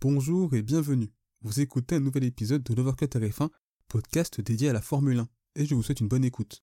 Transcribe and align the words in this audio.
Bonjour 0.00 0.54
et 0.54 0.62
bienvenue. 0.62 1.10
Vous 1.42 1.58
écoutez 1.58 1.96
un 1.96 2.00
nouvel 2.00 2.22
épisode 2.22 2.62
de 2.62 2.72
l'Overcut 2.72 3.06
RF1, 3.06 3.48
podcast 3.88 4.40
dédié 4.40 4.68
à 4.68 4.72
la 4.72 4.80
Formule 4.80 5.18
1, 5.18 5.28
et 5.56 5.66
je 5.66 5.74
vous 5.74 5.82
souhaite 5.82 5.98
une 5.98 6.06
bonne 6.06 6.24
écoute. 6.24 6.62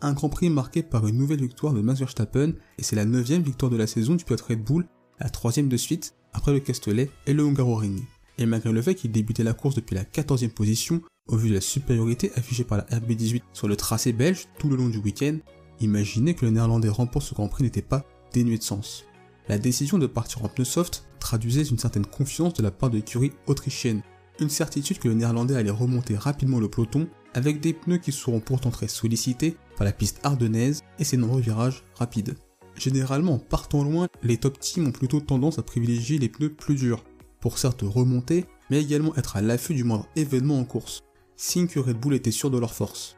Un 0.00 0.12
Grand 0.12 0.28
Prix 0.28 0.48
marqué 0.48 0.84
par 0.84 1.08
une 1.08 1.18
nouvelle 1.18 1.40
victoire 1.40 1.72
de 1.72 1.80
Max 1.80 1.98
Verstappen, 1.98 2.52
et 2.78 2.84
c'est 2.84 2.94
la 2.94 3.04
neuvième 3.04 3.42
victoire 3.42 3.68
de 3.68 3.76
la 3.76 3.88
saison 3.88 4.14
du 4.14 4.24
pilote 4.24 4.42
Red 4.42 4.62
Bull, 4.62 4.86
la 5.18 5.28
troisième 5.28 5.68
de 5.68 5.76
suite, 5.76 6.14
après 6.32 6.52
le 6.52 6.60
Castellet 6.60 7.10
et 7.26 7.32
le 7.32 7.42
Hungaroring. 7.42 8.00
Et 8.38 8.46
malgré 8.46 8.70
le 8.70 8.80
fait 8.80 8.94
qu'il 8.94 9.10
débutait 9.10 9.42
la 9.42 9.52
course 9.52 9.74
depuis 9.74 9.96
la 9.96 10.04
14e 10.04 10.50
position, 10.50 11.02
au 11.26 11.36
vu 11.36 11.48
de 11.48 11.54
la 11.54 11.60
supériorité 11.60 12.30
affichée 12.36 12.62
par 12.62 12.78
la 12.78 12.84
RB18 12.84 13.42
sur 13.54 13.66
le 13.66 13.74
tracé 13.74 14.12
belge 14.12 14.46
tout 14.60 14.68
le 14.68 14.76
long 14.76 14.88
du 14.88 14.98
week-end, 14.98 15.38
imaginez 15.80 16.34
que 16.34 16.44
le 16.44 16.52
néerlandais 16.52 16.88
remporte 16.88 17.26
ce 17.26 17.34
Grand 17.34 17.48
Prix 17.48 17.64
n'était 17.64 17.82
pas 17.82 18.06
dénué 18.32 18.56
de 18.56 18.62
sens. 18.62 19.04
La 19.50 19.58
décision 19.58 19.98
de 19.98 20.06
partir 20.06 20.44
en 20.44 20.48
pneu 20.48 20.64
soft 20.64 21.06
traduisait 21.18 21.64
une 21.64 21.76
certaine 21.76 22.06
confiance 22.06 22.54
de 22.54 22.62
la 22.62 22.70
part 22.70 22.88
de 22.88 22.98
l'écurie 22.98 23.32
autrichienne, 23.48 24.00
une 24.38 24.48
certitude 24.48 25.00
que 25.00 25.08
le 25.08 25.14
néerlandais 25.14 25.56
allait 25.56 25.70
remonter 25.70 26.16
rapidement 26.16 26.60
le 26.60 26.70
peloton 26.70 27.08
avec 27.34 27.58
des 27.58 27.72
pneus 27.72 27.98
qui 27.98 28.12
seront 28.12 28.38
pourtant 28.38 28.70
très 28.70 28.86
sollicités 28.86 29.56
par 29.76 29.84
la 29.84 29.92
piste 29.92 30.20
ardennaise 30.22 30.84
et 31.00 31.04
ses 31.04 31.16
nombreux 31.16 31.40
virages 31.40 31.82
rapides. 31.96 32.36
Généralement, 32.76 33.40
partant 33.40 33.82
loin, 33.82 34.06
les 34.22 34.36
top 34.36 34.60
teams 34.60 34.86
ont 34.86 34.92
plutôt 34.92 35.18
tendance 35.18 35.58
à 35.58 35.64
privilégier 35.64 36.20
les 36.20 36.28
pneus 36.28 36.54
plus 36.54 36.76
durs, 36.76 37.02
pour 37.40 37.58
certes 37.58 37.82
remonter, 37.82 38.44
mais 38.70 38.80
également 38.80 39.16
être 39.16 39.36
à 39.36 39.42
l'affût 39.42 39.74
du 39.74 39.82
moindre 39.82 40.06
événement 40.14 40.60
en 40.60 40.64
course, 40.64 41.02
signe 41.34 41.66
que 41.66 41.80
Red 41.80 41.96
Bull 41.98 42.14
était 42.14 42.30
sûr 42.30 42.52
de 42.52 42.58
leur 42.60 42.72
force. 42.72 43.16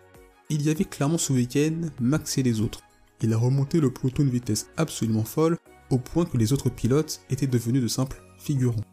Il 0.48 0.62
y 0.62 0.70
avait 0.70 0.86
clairement 0.86 1.18
ce 1.18 1.34
week-end 1.34 1.90
Max 2.00 2.38
et 2.38 2.42
les 2.42 2.62
autres. 2.62 2.80
Il 3.20 3.34
a 3.34 3.36
remonté 3.36 3.80
le 3.80 3.92
peloton 3.92 4.24
de 4.24 4.30
vitesse 4.30 4.68
absolument 4.78 5.24
folle, 5.24 5.58
au 5.92 5.98
point 5.98 6.24
que 6.24 6.38
les 6.38 6.52
autres 6.52 6.70
pilotes 6.70 7.20
étaient 7.30 7.46
devenus 7.46 7.82
de 7.82 7.88
simples 7.88 8.22
figurants. 8.38 8.84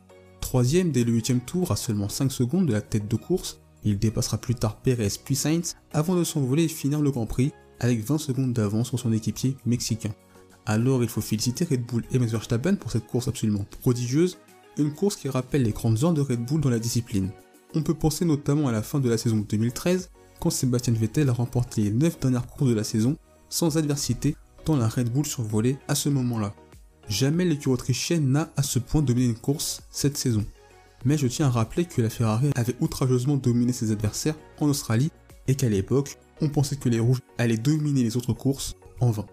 Troisième 0.41 0.91
dès 0.91 1.03
le 1.03 1.13
huitième 1.13 1.39
tour 1.39 1.71
à 1.71 1.75
seulement 1.75 2.09
5 2.09 2.31
secondes 2.31 2.67
de 2.67 2.73
la 2.73 2.81
tête 2.81 3.07
de 3.07 3.15
course, 3.15 3.59
il 3.83 3.97
dépassera 3.97 4.37
plus 4.37 4.55
tard 4.55 4.77
Perez 4.77 5.13
puis 5.23 5.35
Sainz 5.35 5.75
avant 5.93 6.15
de 6.15 6.23
s'envoler 6.23 6.65
et 6.65 6.67
finir 6.67 7.01
le 7.01 7.11
Grand 7.11 7.25
Prix 7.25 7.51
avec 7.79 8.03
20 8.03 8.17
secondes 8.17 8.53
d'avance 8.53 8.89
sur 8.89 8.99
son 8.99 9.13
équipier 9.13 9.55
mexicain. 9.65 10.11
Alors 10.65 11.01
il 11.01 11.09
faut 11.09 11.21
féliciter 11.21 11.65
Red 11.65 11.85
Bull 11.85 12.03
et 12.11 12.19
Max 12.19 12.31
Verstappen 12.31 12.75
pour 12.75 12.91
cette 12.91 13.07
course 13.07 13.27
absolument 13.27 13.65
prodigieuse, 13.81 14.37
une 14.77 14.93
course 14.93 15.15
qui 15.15 15.29
rappelle 15.29 15.63
les 15.63 15.71
grandes 15.71 16.03
heures 16.03 16.13
de 16.13 16.21
Red 16.21 16.45
Bull 16.45 16.61
dans 16.61 16.69
la 16.69 16.79
discipline. 16.79 17.29
On 17.73 17.81
peut 17.81 17.93
penser 17.93 18.25
notamment 18.25 18.67
à 18.67 18.71
la 18.71 18.83
fin 18.83 18.99
de 18.99 19.09
la 19.09 19.17
saison 19.17 19.45
2013, 19.47 20.09
quand 20.39 20.49
Sébastien 20.49 20.93
Vettel 20.93 21.29
a 21.29 21.33
remporté 21.33 21.83
les 21.83 21.91
9 21.91 22.19
dernières 22.19 22.47
courses 22.47 22.69
de 22.69 22.75
la 22.75 22.83
saison 22.83 23.15
sans 23.49 23.77
adversité 23.77 24.35
tant 24.65 24.75
la 24.75 24.87
Red 24.87 25.11
Bull 25.11 25.25
survolait 25.25 25.77
à 25.87 25.95
ce 25.95 26.09
moment-là. 26.09 26.53
Jamais 27.09 27.43
l'écurie 27.43 27.73
autrichienne 27.73 28.31
n'a 28.31 28.51
à 28.55 28.61
ce 28.61 28.77
point 28.77 29.01
dominé 29.01 29.25
une 29.25 29.37
course 29.37 29.81
cette 29.89 30.17
saison. 30.17 30.45
Mais 31.05 31.17
je 31.17 31.25
tiens 31.25 31.47
à 31.47 31.49
rappeler 31.49 31.85
que 31.85 32.03
la 32.03 32.09
Ferrari 32.09 32.51
avait 32.55 32.75
outrageusement 32.81 33.35
dominé 33.35 33.73
ses 33.73 33.91
adversaires 33.91 34.35
en 34.59 34.67
Australie 34.67 35.11
et 35.47 35.55
qu'à 35.55 35.69
l'époque, 35.69 36.17
on 36.39 36.49
pensait 36.49 36.75
que 36.75 36.87
les 36.87 36.99
rouges 36.99 37.21
allaient 37.39 37.57
dominer 37.57 38.03
les 38.03 38.15
autres 38.15 38.33
courses 38.33 38.75
en 38.99 39.09
vain. 39.09 39.25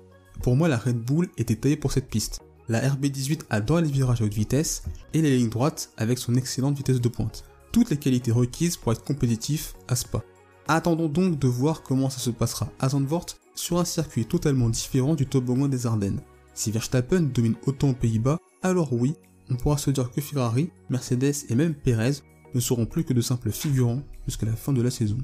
Pour 0.43 0.57
moi, 0.57 0.69
la 0.69 0.79
Red 0.79 0.99
Bull 0.99 1.29
était 1.37 1.57
taillée 1.57 1.77
pour 1.77 1.93
cette 1.93 2.09
piste. 2.09 2.41
La 2.69 2.81
RB18 2.81 3.43
adore 3.51 3.83
les 3.83 3.91
virages 3.91 4.23
à 4.23 4.25
haute 4.25 4.35
vitesse 4.35 4.85
et 5.13 5.21
les 5.21 5.37
lignes 5.37 5.51
droites 5.51 5.91
avec 5.99 6.19
son 6.19 6.35
excellente 6.35 6.77
vitesse 6.77 7.01
de 7.01 7.09
pointe. 7.09 7.45
Toutes 7.73 7.91
les 7.91 7.99
qualités 7.99 8.33
requises 8.33 8.79
pour 8.79 8.93
être 8.93 9.05
compétitif 9.05 9.75
à 9.87 9.97
Spa. 9.97 10.25
Attendons 10.67 11.09
donc 11.09 11.39
de 11.39 11.47
voir 11.47 11.83
comment 11.83 12.11
ça 12.11 12.19
se 12.21 12.31
passera 12.31 12.71
à 12.81 12.89
Zandvoort 12.89 13.27
sur 13.55 13.79
un 13.79 13.85
circuit 13.85 14.25
totalement 14.25 14.69
différent 14.71 15.15
du 15.15 15.27
toboggan 15.27 15.69
des 15.69 15.87
Ardennes. 15.87 16.21
Si 16.57 16.71
Verstappen 16.71 17.21
domine 17.21 17.55
autant 17.67 17.91
aux 17.91 17.95
Pays-Bas, 17.95 18.41
alors 18.63 18.95
oui, 18.95 19.15
on 19.51 19.57
pourra 19.57 19.77
se 19.77 19.91
dire 19.91 20.11
que 20.11 20.23
Ferrari, 20.23 20.71
Mercedes 20.89 21.45
et 21.51 21.55
même 21.55 21.75
Perez 21.75 22.23
ne 22.55 22.61
seront 22.61 22.87
plus 22.87 23.05
que 23.05 23.13
de 23.13 23.21
simples 23.21 23.53
figurants 23.53 24.03
jusqu'à 24.27 24.47
la 24.47 24.57
fin 24.57 24.73
de 24.73 24.81
la 24.81 24.91
saison. 24.91 25.19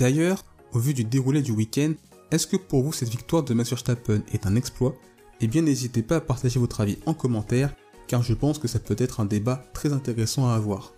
D'ailleurs, 0.00 0.44
au 0.72 0.80
vu 0.80 0.94
du 0.94 1.04
déroulé 1.04 1.42
du 1.42 1.52
week-end, 1.52 1.94
est-ce 2.32 2.48
que 2.48 2.56
pour 2.56 2.82
vous 2.82 2.92
cette 2.92 3.08
victoire 3.08 3.44
de 3.44 3.54
Max 3.54 3.70
Verstappen 3.70 4.20
est 4.32 4.46
un 4.46 4.56
exploit? 4.56 4.96
Eh 5.40 5.46
bien 5.46 5.62
n'hésitez 5.62 6.02
pas 6.02 6.16
à 6.16 6.20
partager 6.20 6.58
votre 6.58 6.80
avis 6.80 6.98
en 7.06 7.14
commentaire, 7.14 7.72
car 8.08 8.24
je 8.24 8.34
pense 8.34 8.58
que 8.58 8.68
ça 8.68 8.80
peut 8.80 8.96
être 8.98 9.20
un 9.20 9.26
débat 9.26 9.62
très 9.74 9.92
intéressant 9.92 10.48
à 10.48 10.54
avoir. 10.54 10.92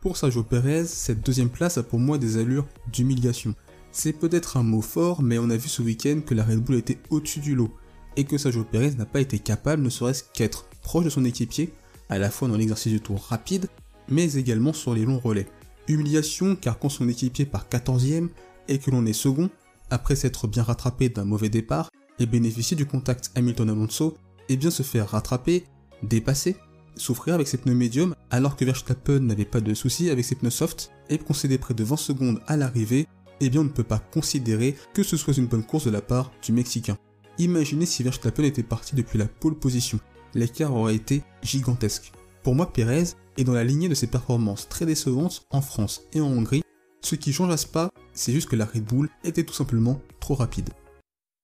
Pour 0.00 0.16
Sergio 0.16 0.42
Perez, 0.42 0.86
cette 0.86 1.24
deuxième 1.24 1.50
place 1.50 1.78
a 1.78 1.84
pour 1.84 2.00
moi 2.00 2.18
des 2.18 2.36
allures 2.36 2.66
d'humiliation. 2.92 3.54
C'est 3.92 4.12
peut-être 4.12 4.56
un 4.56 4.64
mot 4.64 4.82
fort, 4.82 5.22
mais 5.22 5.38
on 5.38 5.50
a 5.50 5.56
vu 5.56 5.68
ce 5.68 5.82
week-end 5.82 6.20
que 6.26 6.34
la 6.34 6.42
Red 6.42 6.64
Bull 6.64 6.76
était 6.76 6.98
au-dessus 7.10 7.40
du 7.40 7.54
lot, 7.54 7.70
et 8.16 8.24
que 8.24 8.38
Sergio 8.38 8.64
Perez 8.64 8.92
n'a 8.92 9.06
pas 9.06 9.20
été 9.20 9.38
capable 9.38 9.82
ne 9.82 9.90
serait-ce 9.90 10.24
qu'être 10.32 10.66
proche 10.82 11.04
de 11.04 11.10
son 11.10 11.24
équipier, 11.24 11.72
à 12.08 12.18
la 12.18 12.30
fois 12.30 12.48
dans 12.48 12.56
l'exercice 12.56 12.92
du 12.92 13.00
tour 13.00 13.20
rapide, 13.20 13.68
mais 14.08 14.34
également 14.34 14.72
sur 14.72 14.94
les 14.94 15.04
longs 15.04 15.18
relais. 15.18 15.46
Humiliation 15.88 16.56
car 16.56 16.78
quand 16.78 16.88
son 16.88 17.08
équipier 17.08 17.46
part 17.46 17.66
14ème 17.70 18.28
et 18.68 18.78
que 18.78 18.90
l'on 18.90 19.06
est 19.06 19.12
second, 19.12 19.50
après 19.90 20.16
s'être 20.16 20.46
bien 20.48 20.62
rattrapé 20.62 21.08
d'un 21.08 21.24
mauvais 21.24 21.48
départ 21.48 21.90
et 22.18 22.26
bénéficier 22.26 22.76
du 22.76 22.86
contact 22.86 23.30
Hamilton-Alonso, 23.34 24.16
et 24.48 24.54
eh 24.54 24.56
bien 24.56 24.70
se 24.70 24.84
faire 24.84 25.10
rattraper, 25.10 25.64
dépasser, 26.02 26.56
souffrir 26.96 27.34
avec 27.34 27.48
ses 27.48 27.58
pneus 27.58 27.74
médiums 27.74 28.14
alors 28.30 28.56
que 28.56 28.64
Verstappen 28.64 29.18
n'avait 29.18 29.44
pas 29.44 29.60
de 29.60 29.74
soucis 29.74 30.08
avec 30.08 30.24
ses 30.24 30.36
pneus 30.36 30.50
soft 30.50 30.92
et 31.10 31.18
concéder 31.18 31.58
près 31.58 31.74
de 31.74 31.84
20 31.84 31.96
secondes 31.96 32.40
à 32.46 32.56
l'arrivée, 32.56 33.06
eh 33.40 33.50
bien 33.50 33.60
on 33.60 33.64
ne 33.64 33.68
peut 33.68 33.82
pas 33.82 33.98
considérer 33.98 34.76
que 34.94 35.02
ce 35.02 35.16
soit 35.16 35.36
une 35.36 35.46
bonne 35.46 35.64
course 35.64 35.86
de 35.86 35.90
la 35.90 36.00
part 36.00 36.30
du 36.42 36.52
Mexicain. 36.52 36.96
Imaginez 37.38 37.84
si 37.84 38.02
Verstappen 38.02 38.44
était 38.44 38.62
parti 38.62 38.94
depuis 38.96 39.18
la 39.18 39.26
pole 39.26 39.58
position. 39.58 40.00
L'écart 40.34 40.74
aurait 40.74 40.94
été 40.94 41.22
gigantesque. 41.42 42.12
Pour 42.42 42.54
moi, 42.54 42.72
Perez 42.72 43.04
est 43.36 43.44
dans 43.44 43.52
la 43.52 43.64
lignée 43.64 43.88
de 43.88 43.94
ses 43.94 44.06
performances 44.06 44.68
très 44.68 44.86
décevantes 44.86 45.44
en 45.50 45.60
France 45.60 46.02
et 46.12 46.20
en 46.20 46.28
Hongrie. 46.28 46.62
Ce 47.02 47.14
qui 47.14 47.32
change 47.32 47.52
à 47.52 47.56
Spa, 47.56 47.90
c'est 48.14 48.32
juste 48.32 48.48
que 48.48 48.56
la 48.56 48.64
Red 48.64 48.90
était 49.22 49.44
tout 49.44 49.54
simplement 49.54 50.00
trop 50.18 50.34
rapide. 50.34 50.70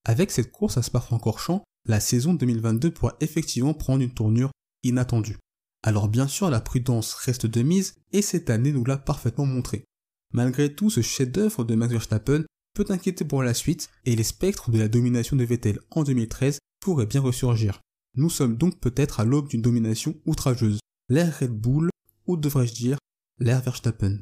Avec 0.06 0.30
cette 0.30 0.50
course 0.50 0.78
à 0.78 0.82
Spa-Francorchamps, 0.82 1.62
la 1.86 2.00
saison 2.00 2.34
2022 2.34 2.90
pourra 2.90 3.16
effectivement 3.20 3.74
prendre 3.74 4.02
une 4.02 4.14
tournure 4.14 4.50
inattendue. 4.82 5.38
Alors 5.84 6.08
bien 6.08 6.26
sûr, 6.26 6.48
la 6.48 6.60
prudence 6.60 7.14
reste 7.14 7.46
de 7.46 7.62
mise 7.62 7.96
et 8.12 8.22
cette 8.22 8.50
année 8.50 8.72
nous 8.72 8.84
l'a 8.84 8.96
parfaitement 8.96 9.46
montré. 9.46 9.84
Malgré 10.32 10.74
tout, 10.74 10.90
ce 10.90 11.02
chef-d'œuvre 11.02 11.64
de 11.64 11.74
Max 11.74 11.92
Verstappen 11.92 12.44
peut 12.74 12.86
inquiéter 12.88 13.24
pour 13.24 13.42
la 13.42 13.54
suite 13.54 13.90
et 14.04 14.16
les 14.16 14.22
spectres 14.22 14.70
de 14.70 14.78
la 14.78 14.88
domination 14.88 15.36
de 15.36 15.44
Vettel 15.44 15.78
en 15.90 16.04
2013 16.04 16.58
pourraient 16.80 17.06
bien 17.06 17.20
ressurgir. 17.20 17.80
Nous 18.14 18.30
sommes 18.30 18.56
donc 18.56 18.78
peut-être 18.80 19.20
à 19.20 19.24
l'aube 19.24 19.48
d'une 19.48 19.62
domination 19.62 20.14
outrageuse. 20.26 20.78
L'ère 21.08 21.38
Red 21.38 21.52
Bull, 21.52 21.90
ou 22.26 22.36
devrais-je 22.36 22.74
dire, 22.74 22.98
l'ère 23.38 23.62
Verstappen. 23.62 24.18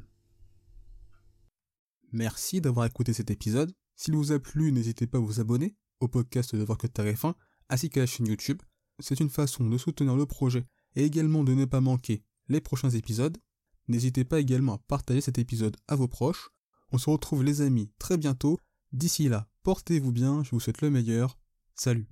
Merci 2.12 2.60
d'avoir 2.60 2.86
écouté 2.86 3.12
cet 3.12 3.30
épisode. 3.30 3.72
S'il 3.96 4.14
vous 4.14 4.32
a 4.32 4.38
plu, 4.38 4.72
n'hésitez 4.72 5.06
pas 5.06 5.18
à 5.18 5.20
vous 5.20 5.40
abonner 5.40 5.76
au 6.00 6.08
podcast 6.08 6.54
de 6.54 6.62
Voir 6.62 6.78
que 6.78 6.86
TF1 6.86 7.34
ainsi 7.68 7.88
qu'à 7.88 8.00
la 8.00 8.06
chaîne 8.06 8.26
YouTube. 8.26 8.60
C'est 8.98 9.20
une 9.20 9.30
façon 9.30 9.64
de 9.64 9.78
soutenir 9.78 10.16
le 10.16 10.26
projet 10.26 10.64
et 10.96 11.04
également 11.04 11.44
de 11.44 11.54
ne 11.54 11.64
pas 11.64 11.80
manquer 11.80 12.22
les 12.48 12.60
prochains 12.60 12.90
épisodes. 12.90 13.38
N'hésitez 13.88 14.24
pas 14.24 14.40
également 14.40 14.74
à 14.74 14.78
partager 14.78 15.20
cet 15.20 15.38
épisode 15.38 15.76
à 15.88 15.96
vos 15.96 16.08
proches 16.08 16.50
on 16.92 16.98
se 16.98 17.10
retrouve 17.10 17.44
les 17.44 17.60
amis 17.60 17.90
très 17.98 18.16
bientôt. 18.16 18.58
D'ici 18.92 19.28
là, 19.28 19.48
portez-vous 19.62 20.12
bien, 20.12 20.42
je 20.42 20.50
vous 20.50 20.60
souhaite 20.60 20.82
le 20.82 20.90
meilleur. 20.90 21.38
Salut 21.74 22.08